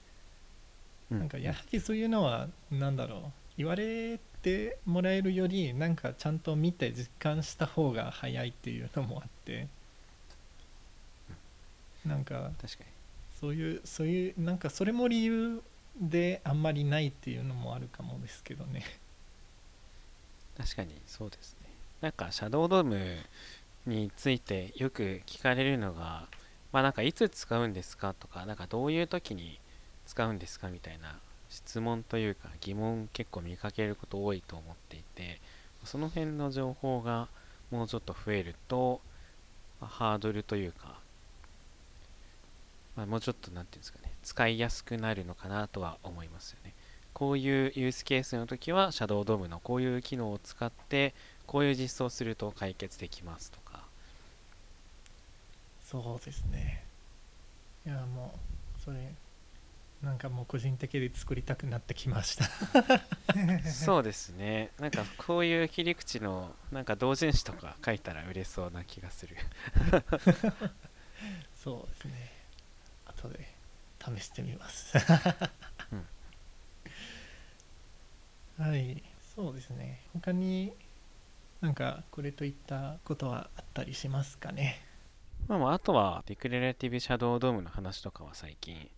[1.09, 3.31] なんかやはりそういうのはなんだろう。
[3.55, 9.67] 言われてもらえるよりなんかちゃんと見て実感した方が早いっていうのもあって
[12.05, 12.89] なんか確かに。
[13.39, 15.61] そういうそういうなんかそれも理由
[15.99, 18.83] であんまりないっていうのもあるかもですけどね。
[20.57, 21.69] 確かにそうですね。
[22.01, 23.17] なんかシャドウドーム
[23.85, 26.27] についてよく聞かれるのが
[26.71, 28.13] まあなんかいつ使うんですか？
[28.13, 29.59] とかなんかどういう時に
[30.05, 30.69] 使うんですか？
[30.69, 31.17] みたいな
[31.49, 35.39] 質問というか疑問結構見かけること多いと思っていて
[35.83, 37.27] その辺の情報が
[37.71, 39.01] もうちょっと増えると、
[39.81, 40.95] まあハードルというか、
[42.95, 46.73] まあ、もうちょっと何ていうんですかね使いやすくなるのかなとは思いますよね。
[47.13, 51.13] こういうユースケースの時はシャドウドームのこういう機能を使って
[51.45, 53.83] こういう実装をすると解決できますとか。
[55.83, 56.83] そうですね。
[57.85, 58.33] いやも
[58.77, 59.13] うそれ
[60.01, 62.49] なんかもう個人的で作りたくなってきました。
[63.69, 64.71] そうですね。
[64.79, 69.37] なんかこういう切り口のなんか同人誌とか書いたら売れそうな気がする。
[71.55, 72.32] そうですね
[73.23, 73.47] 後で
[74.03, 74.97] 試してみます、
[78.57, 79.01] はい。
[79.35, 80.01] そうですね。
[80.13, 80.73] 他に
[81.61, 84.81] なんかこれといったことはあったりしますかね？
[85.47, 88.89] まあまああとはディクレラティブシャドウドームの話とかは最近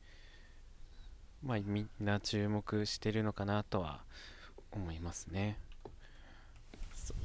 [1.43, 4.01] まあみんな注目してるのかなとは
[4.71, 5.57] 思いますね。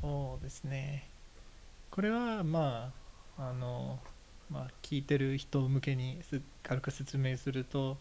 [0.03, 1.09] そうですね。
[1.91, 2.93] これはま
[3.39, 3.99] ああの
[4.51, 7.97] まあ聞いてる人向けにす軽く説明すると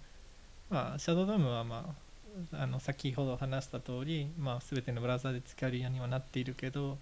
[0.69, 2.09] まあシャドウドームはまあ
[2.53, 6.97] あの先ほど話した通りまあ全てのブラウザで使えるようにはなっているけど、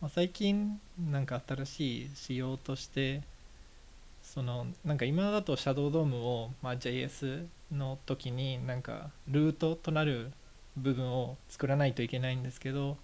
[0.00, 0.80] まあ、最近
[1.10, 3.22] なんか新しい仕様として
[4.22, 10.32] そのなんか今だとシャドウドームを、まあ、JS の時になんかルートとなる
[10.76, 12.96] 部分を作らないといけないんですけど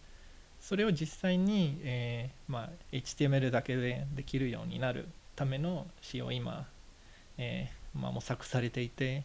[0.60, 5.08] それを実際に、えーまあ、HTML だけでできるようになる。
[5.40, 6.66] ための仕様を今、
[7.38, 9.24] えーまあ、模索されていて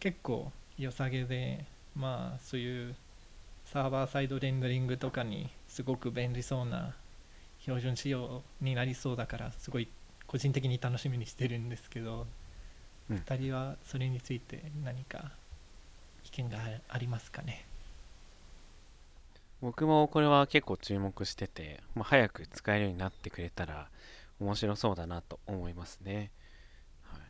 [0.00, 2.96] 結構良さげでまあそういう
[3.64, 6.96] サーバーサイドレンダリングとかにすごく便利そうな
[7.60, 9.86] 標準仕様になりそうだからすごい
[10.26, 12.26] 個人的に楽しみにしてるんですけど、
[13.08, 13.16] うん。
[13.18, 15.30] 2人はそれについて何か
[16.26, 17.64] 意見がありますかね？
[19.62, 23.88] 僕もこれは結構注目してて、まあ、早く使えるようになってくれたら
[24.40, 26.30] 面白そうだなと思いますね。
[27.02, 27.20] はい、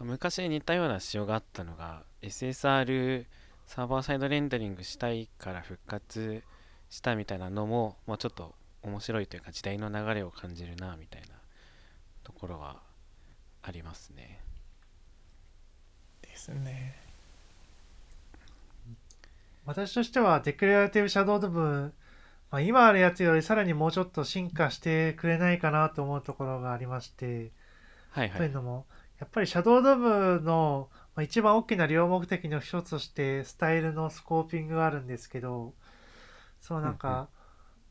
[0.00, 3.26] 昔似たような仕様があったのが SSR
[3.66, 6.42] サーバーサイドレンダリングしたいから復活
[6.88, 11.28] したみたいなのも、まあ、ちょっと面白いというか時代の流れを感じるなみたいな
[12.22, 12.80] ところは
[13.62, 14.40] ありますね。
[16.22, 17.06] ですね
[19.64, 21.92] 私としてはデクレラティブシャドウドーム、
[22.56, 27.52] まあ、今あるやつよりさらにもうちょっと進化してくれないかなと思うところがありまして、
[28.12, 28.38] はいはい。
[28.38, 28.86] というのも
[29.20, 35.74] やっぱりシャドウドームの、まあ、一番大きな両目的の一つとしてスタイルのスコーピングがあるんですけど
[36.62, 37.28] そのなんか、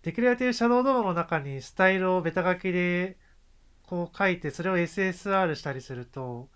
[0.02, 3.20] デクレラティブシャドウドームの中にスタイルをベタ書きで
[3.84, 6.50] こう書いてそれを SSR したりすると、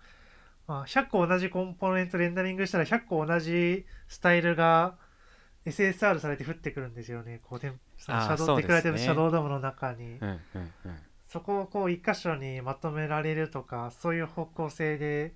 [0.66, 4.98] まあ、100個同じコンポーネントレンダリングしたら100個同じスタイルが
[5.66, 7.40] SSR されて降ってくるんですよね。
[7.42, 10.16] こうでそのシャドウ、そうですねデクレラティブシャドウドームの中に。
[10.20, 10.40] うんうん
[10.86, 10.98] うん。
[11.28, 15.32] そこをこう一箇所にまとめられるとかそういう方向性で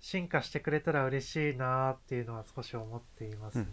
[0.00, 3.66] 進化してくれたら嬉しいなっていうのは少し思っていますね。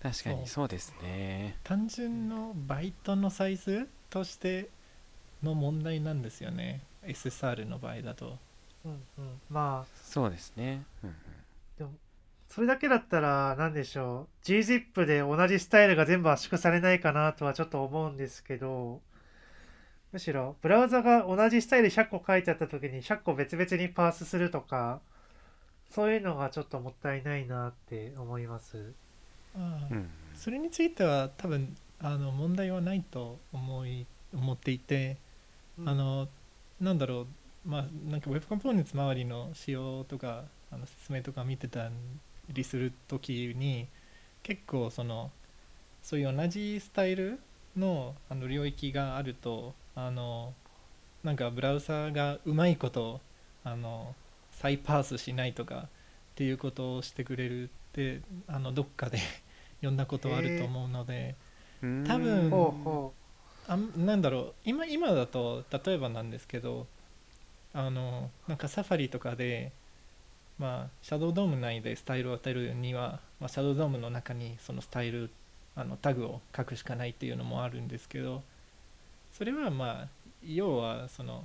[0.00, 1.56] 確かにそうですね。
[1.64, 4.68] 単純のバイトのサイズとして
[5.42, 8.38] の問題なんですよね SSR の場合だと
[8.84, 10.84] うんうん、まあそうですね。
[11.02, 11.16] うんうん
[12.56, 14.46] それだけだったら何でしょう。
[14.46, 19.02] GZIP で同じスタイルが全部圧縮されないかなとはちょっと思うんですけど
[20.10, 25.00] むしろブラウザが同じスタイル100個書いてあった時に100個別々にパースするとか
[25.90, 28.94] そういうのがちょっともったいないなって思います。
[29.54, 30.08] ああうん。
[30.34, 35.18] それについては多分あの問題はないと思い思っていて、
[35.84, 36.26] あの
[36.80, 37.26] なんだろ
[37.66, 37.68] う。
[37.68, 41.90] まあなんか Web コンポーネンツ周りの仕様とかあの説明とか見てた
[42.50, 43.88] りする時に
[44.42, 45.30] 結構その
[46.02, 47.38] そういう同じスタイル
[47.76, 50.54] のあの領域があるとあの
[51.24, 53.20] なんかブラウザがうまいこと
[53.64, 54.14] あの
[54.52, 55.88] 再パースしないとかっ
[56.36, 59.18] ていうことをしてくれるってあのどっかで
[59.80, 61.34] 読んだことはあると思うので、
[62.06, 63.14] 多分ほうほ
[63.68, 66.86] あんなんだろう今今だと例えばなんですけど
[67.74, 69.72] あのなんかサファリとかで
[70.58, 75.30] まあシャドウドーム内でスタイルを与えるには、まあ、シャドウドームの中にそのスタイル
[75.74, 78.42] あのタグを書くしかないっていうのもあるんですけど
[79.32, 80.08] それはまあ
[80.42, 81.44] 要はその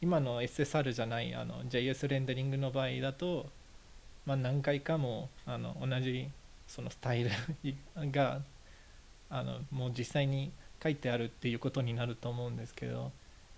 [0.00, 3.46] 今の SSR じゃないあの JS レンダリングの場合だと、
[4.24, 6.28] まあ、何回かもあの同じ
[6.66, 7.30] そのスタイル
[8.10, 8.40] が
[9.28, 10.50] あのもう実際に
[10.82, 13.12] 書いてあるっていうことになると思うんですけど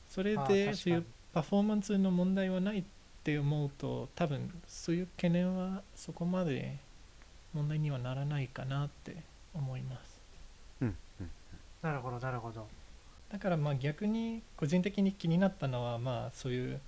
[0.09, 6.79] それあでそういうパフォーマンスの問題はないって思うと多分そういう懸念はそこまで
[7.55, 9.16] 問題にはならないかなって
[9.55, 10.20] 思います
[10.81, 12.66] うんうんうなるほどなるほど。
[13.31, 16.81] だからまあ逆に個人的に気になったのはまあそういう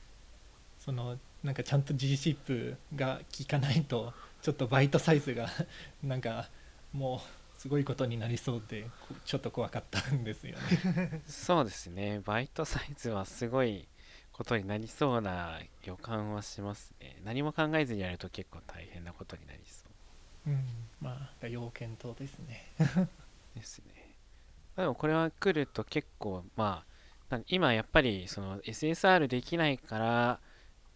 [0.79, 4.13] そのなんかちゃんと GZIP が効かないと
[4.43, 5.49] ちょっとバイトサイズが
[6.03, 6.49] なんか
[6.93, 11.23] もうすごいことになりそうでこちょっと怖かったんですよね。
[11.27, 12.21] そうですね。
[12.25, 13.89] バイトサイズはすごい
[14.35, 17.21] ことになりそうな予感はしますね。
[17.25, 19.85] 何も考えずにやると結構大変なことになりそ
[20.47, 20.61] ううん、
[21.01, 22.73] まあ要検討ですね。
[23.55, 23.95] ですね。
[24.77, 26.85] でもこれは来ると結構ま
[27.31, 30.41] あな今やっぱりその SSR できないから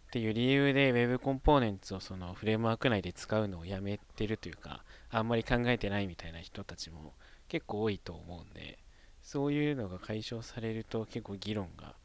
[0.09, 7.13] っていう理由で Web コンポーネンツをそのフレームワーク内で使うのをやめてるというかあんまり考えてないみたいな人たちも
[7.47, 8.79] 結構多いと思うんで
[9.21, 11.95] そういうのが解消されると結構議論が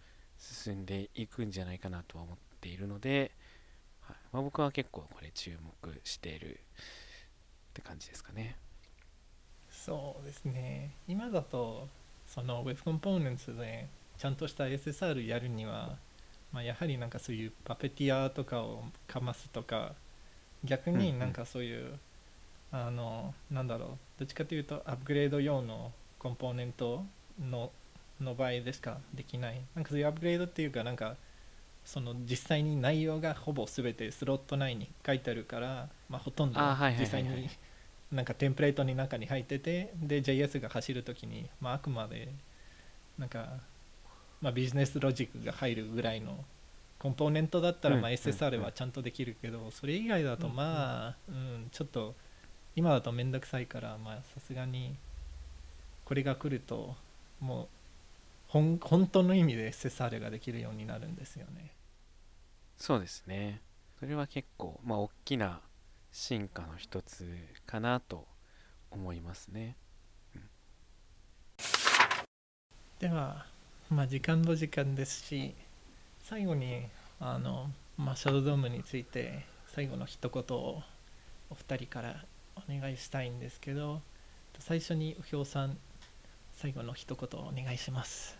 [0.52, 3.32] 進んでいくんじゃないかなとは思っているので、
[4.02, 4.16] はい。
[4.32, 6.56] まあ、僕は結構これ注目しているっ
[7.72, 8.56] て感じですかね。
[9.70, 10.90] そうですね。
[11.08, 11.88] 今だと
[12.26, 13.88] その Web コンポーネンツで
[14.18, 15.96] ちゃんとした SSR やるには、
[16.52, 19.92] まあ、やはりなんかそういうパペティアとかをかますとか
[20.64, 21.98] 逆になんかそういう、
[22.72, 23.88] あのなんだろう。
[24.18, 27.04] どっちかというとアップグレード用のコンポーネント
[27.38, 27.70] の
[28.20, 28.98] の場合でしか？
[29.14, 29.60] できない。
[29.74, 31.16] なんかそういうアップグレードっていうかなんか
[31.84, 36.60] その実際に内容がほぼ全てスロット内に書いてあるから、まあ、ほとんど
[36.98, 37.48] 実際に
[38.10, 42.28] なんかテンプレートの中に入っててで JS が走るときに、まあ、あくまで
[43.18, 43.48] なんか、
[44.40, 46.44] まあ、ビジネスロジックが入るぐらいの
[46.98, 52.14] コンポーネントだったら、まあ、SSR はちゃんとできるけどそれ以外だとまあ、うん、ちょっと
[52.76, 54.96] 今だとめんどくさいからまあさすがに
[56.06, 56.94] これが来ると
[57.40, 57.68] もう
[58.54, 61.74] 本本当の意味で SSR ができるようになるんですよね。
[62.76, 63.60] そうですね。
[63.98, 65.60] それは結構まあ大きな
[66.12, 67.26] 進化の一つ
[67.66, 68.28] かなと
[68.92, 69.76] 思いますね。
[73.00, 73.44] では、
[73.90, 75.52] まあ、時間の時間ですし
[76.22, 76.86] 最後に
[77.18, 79.44] あの、まあ、シャドウドームについて
[79.74, 80.80] 最後の一言を
[81.50, 82.24] お二人から
[82.54, 84.00] お願いしたいんですけど
[84.60, 85.76] 最初に右表さん
[86.54, 88.38] 最後の一言お願いします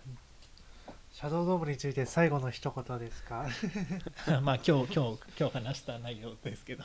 [1.12, 3.46] シャドウドームについて最後の一言ですか？
[4.42, 6.82] まあ今日今日今日話した内容ですけど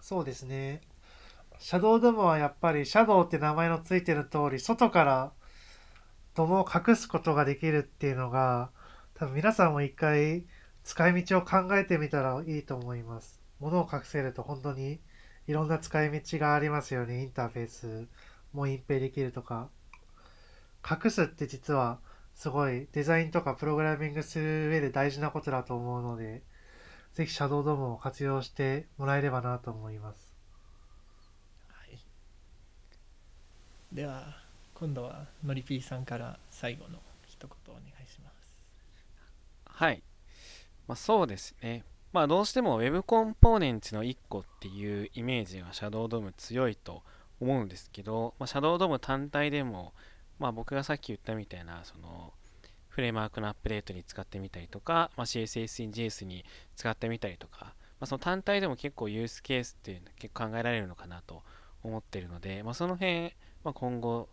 [0.00, 0.80] そうですね。
[1.60, 5.32] シャドウドームはやっぱりシャドウって名前のついてる通り、外から
[6.34, 8.72] ドムを隠すことができるっていうのが、
[9.14, 10.44] 多分皆さんも一回
[10.82, 13.40] 使い道を考えてみたらいいと思います。
[13.60, 14.98] 物を隠せると本当に
[15.46, 17.22] いろんな使い道がありますよね。
[17.22, 18.08] インターフェース
[18.52, 19.68] も隠蔽できるとか。
[20.88, 21.98] 隠すって実は
[22.34, 26.42] すごいデザインとかプログラミングする上で大事なことだと思うので、
[27.12, 30.32] ぜひシャドウドームを活用してもらえればなと思います。
[31.68, 31.98] はい、
[33.92, 34.40] では
[34.80, 38.34] 今度はのりぴーさんから最後の一言お願いします
[39.66, 40.02] はい、
[40.88, 47.02] まあ、そうですねまあどうしても Web コンポーネンツの1個っていうイメージが Shadow DOM 強いと思
[47.40, 49.92] 思うんですけど、まあ、Shadow DOM 単体でも
[50.38, 52.32] まあ僕がさっき言ったみたいなその
[52.88, 56.44] フレームワークのアップデートに使ってみたりとか、まあ、CSS in JS に
[56.76, 61.42] 使ってみたりとか、まあ、その単体でも結構ユースケースっていうのは結構考えられるのかなと
[61.82, 63.32] 思ってるので、まあ、その辺、
[63.64, 64.28] まあ、今後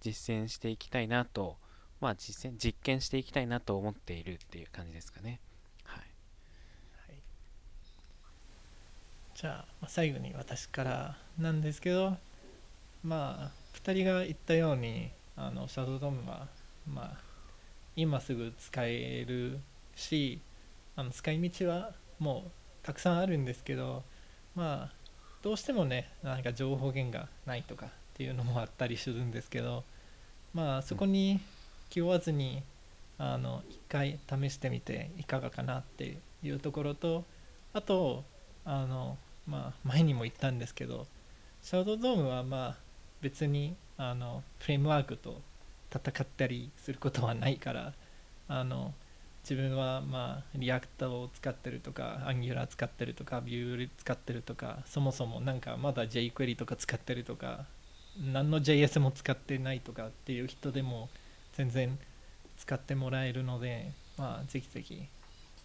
[0.00, 1.56] 実践していきたいなと
[2.04, 5.40] まあ実践実験していきたいなと思っているっていう感じですかね。
[5.84, 6.04] はい。
[7.08, 7.22] はい、
[9.34, 12.16] じゃあ、最後に私からなんですけど
[13.02, 16.46] まあ2人が言ったようにあのシャドウドームは
[16.88, 17.18] まあ
[17.96, 19.58] 今すぐ使える
[19.96, 20.40] し
[20.94, 22.50] あの使い道はもう
[22.84, 24.04] たくさんあるんですけど
[24.54, 24.92] まあ
[25.42, 29.82] どうしてもねなんか情報源がないとかっていうのもあったりするんですけど
[30.54, 31.40] まあそこに
[31.90, 32.62] 気負わずに
[33.18, 37.24] あの一回試してみていかがかなっていうところと
[37.72, 38.22] あと
[38.64, 41.06] あの、まあ、前にも言ったんですけど
[41.62, 42.76] シャドウドームはまあ
[43.20, 45.40] 別にあのフレームワークと
[45.90, 47.92] 戦ったりすることはないから
[48.48, 48.92] あの
[49.42, 57.66] 自分はまあリアクターを使ってるとか Angular 使ってるとか Vue 使ってるとかそもそもなんかまだ jQuery とか使ってるとか
[58.32, 61.08] 何の JS も使ってないとかっていう人でも
[61.52, 61.98] 全然
[62.56, 65.02] 使ってもらえるので、まあ、ぜひぜひ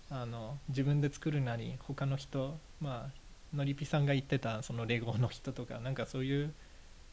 [0.10, 6.54] あの自分で作るなり他の人まあのりぴさんが言ってたそのレゴの人とかなんかそういう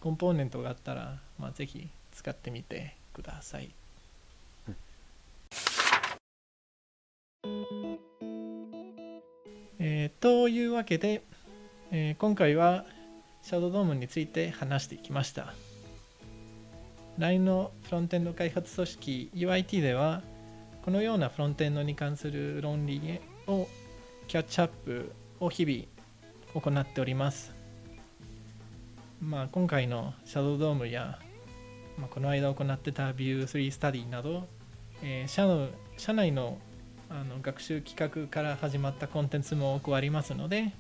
[0.01, 3.71] コンポーネントがあったら、まあ、ぜひ使ってみてください。
[9.79, 11.23] えーというわけで、
[11.91, 12.85] えー今回は
[13.43, 15.55] シャドウドームについて話してきました。
[17.19, 20.23] LINE のフロントエンド開発組織 UIT では
[20.85, 23.69] このようなフロントエンドに関する論理を
[24.29, 27.55] キャッチアップを日々行っております。
[29.21, 31.19] まあ、今回のシャドウドームや、
[31.99, 34.47] まあ、この間行ってた View3 スタディなど、
[35.03, 36.59] えー社の社内の
[37.09, 40.73] あの学習企画から始まったコンテンツも多くありますので、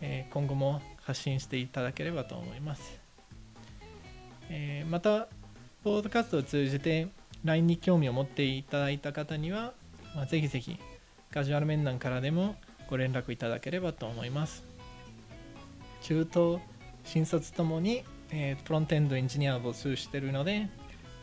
[0.00, 3.00] えー今後も発信していただければと思います。
[4.50, 5.28] えーまた、
[5.82, 7.08] ポードキャストを通じて
[7.44, 9.74] LINE に興味を持っていただいた方には、
[10.14, 10.78] まあ、ぜひぜひ
[11.30, 12.56] カジュアル面談からでも
[12.88, 14.64] ご連絡いただければと思います。
[16.02, 16.58] 中東、
[17.04, 20.68] 新卒ともに、えーフロントエンドエンジニアを募集しているので、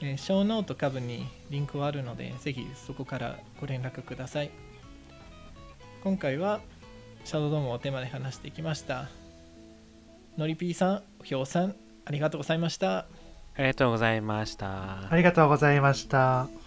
[0.01, 4.51] えー、ショーノート下部にリンクはあるので、ぜひそこからご連絡ください。
[6.03, 6.61] 今回は
[7.23, 9.09] シャドウドームをテーマで話してきました。
[10.37, 13.07] のりぴーさんひょうさんありがとうございましたあ
[13.59, 16.60] りがとうございましたありがとうございました。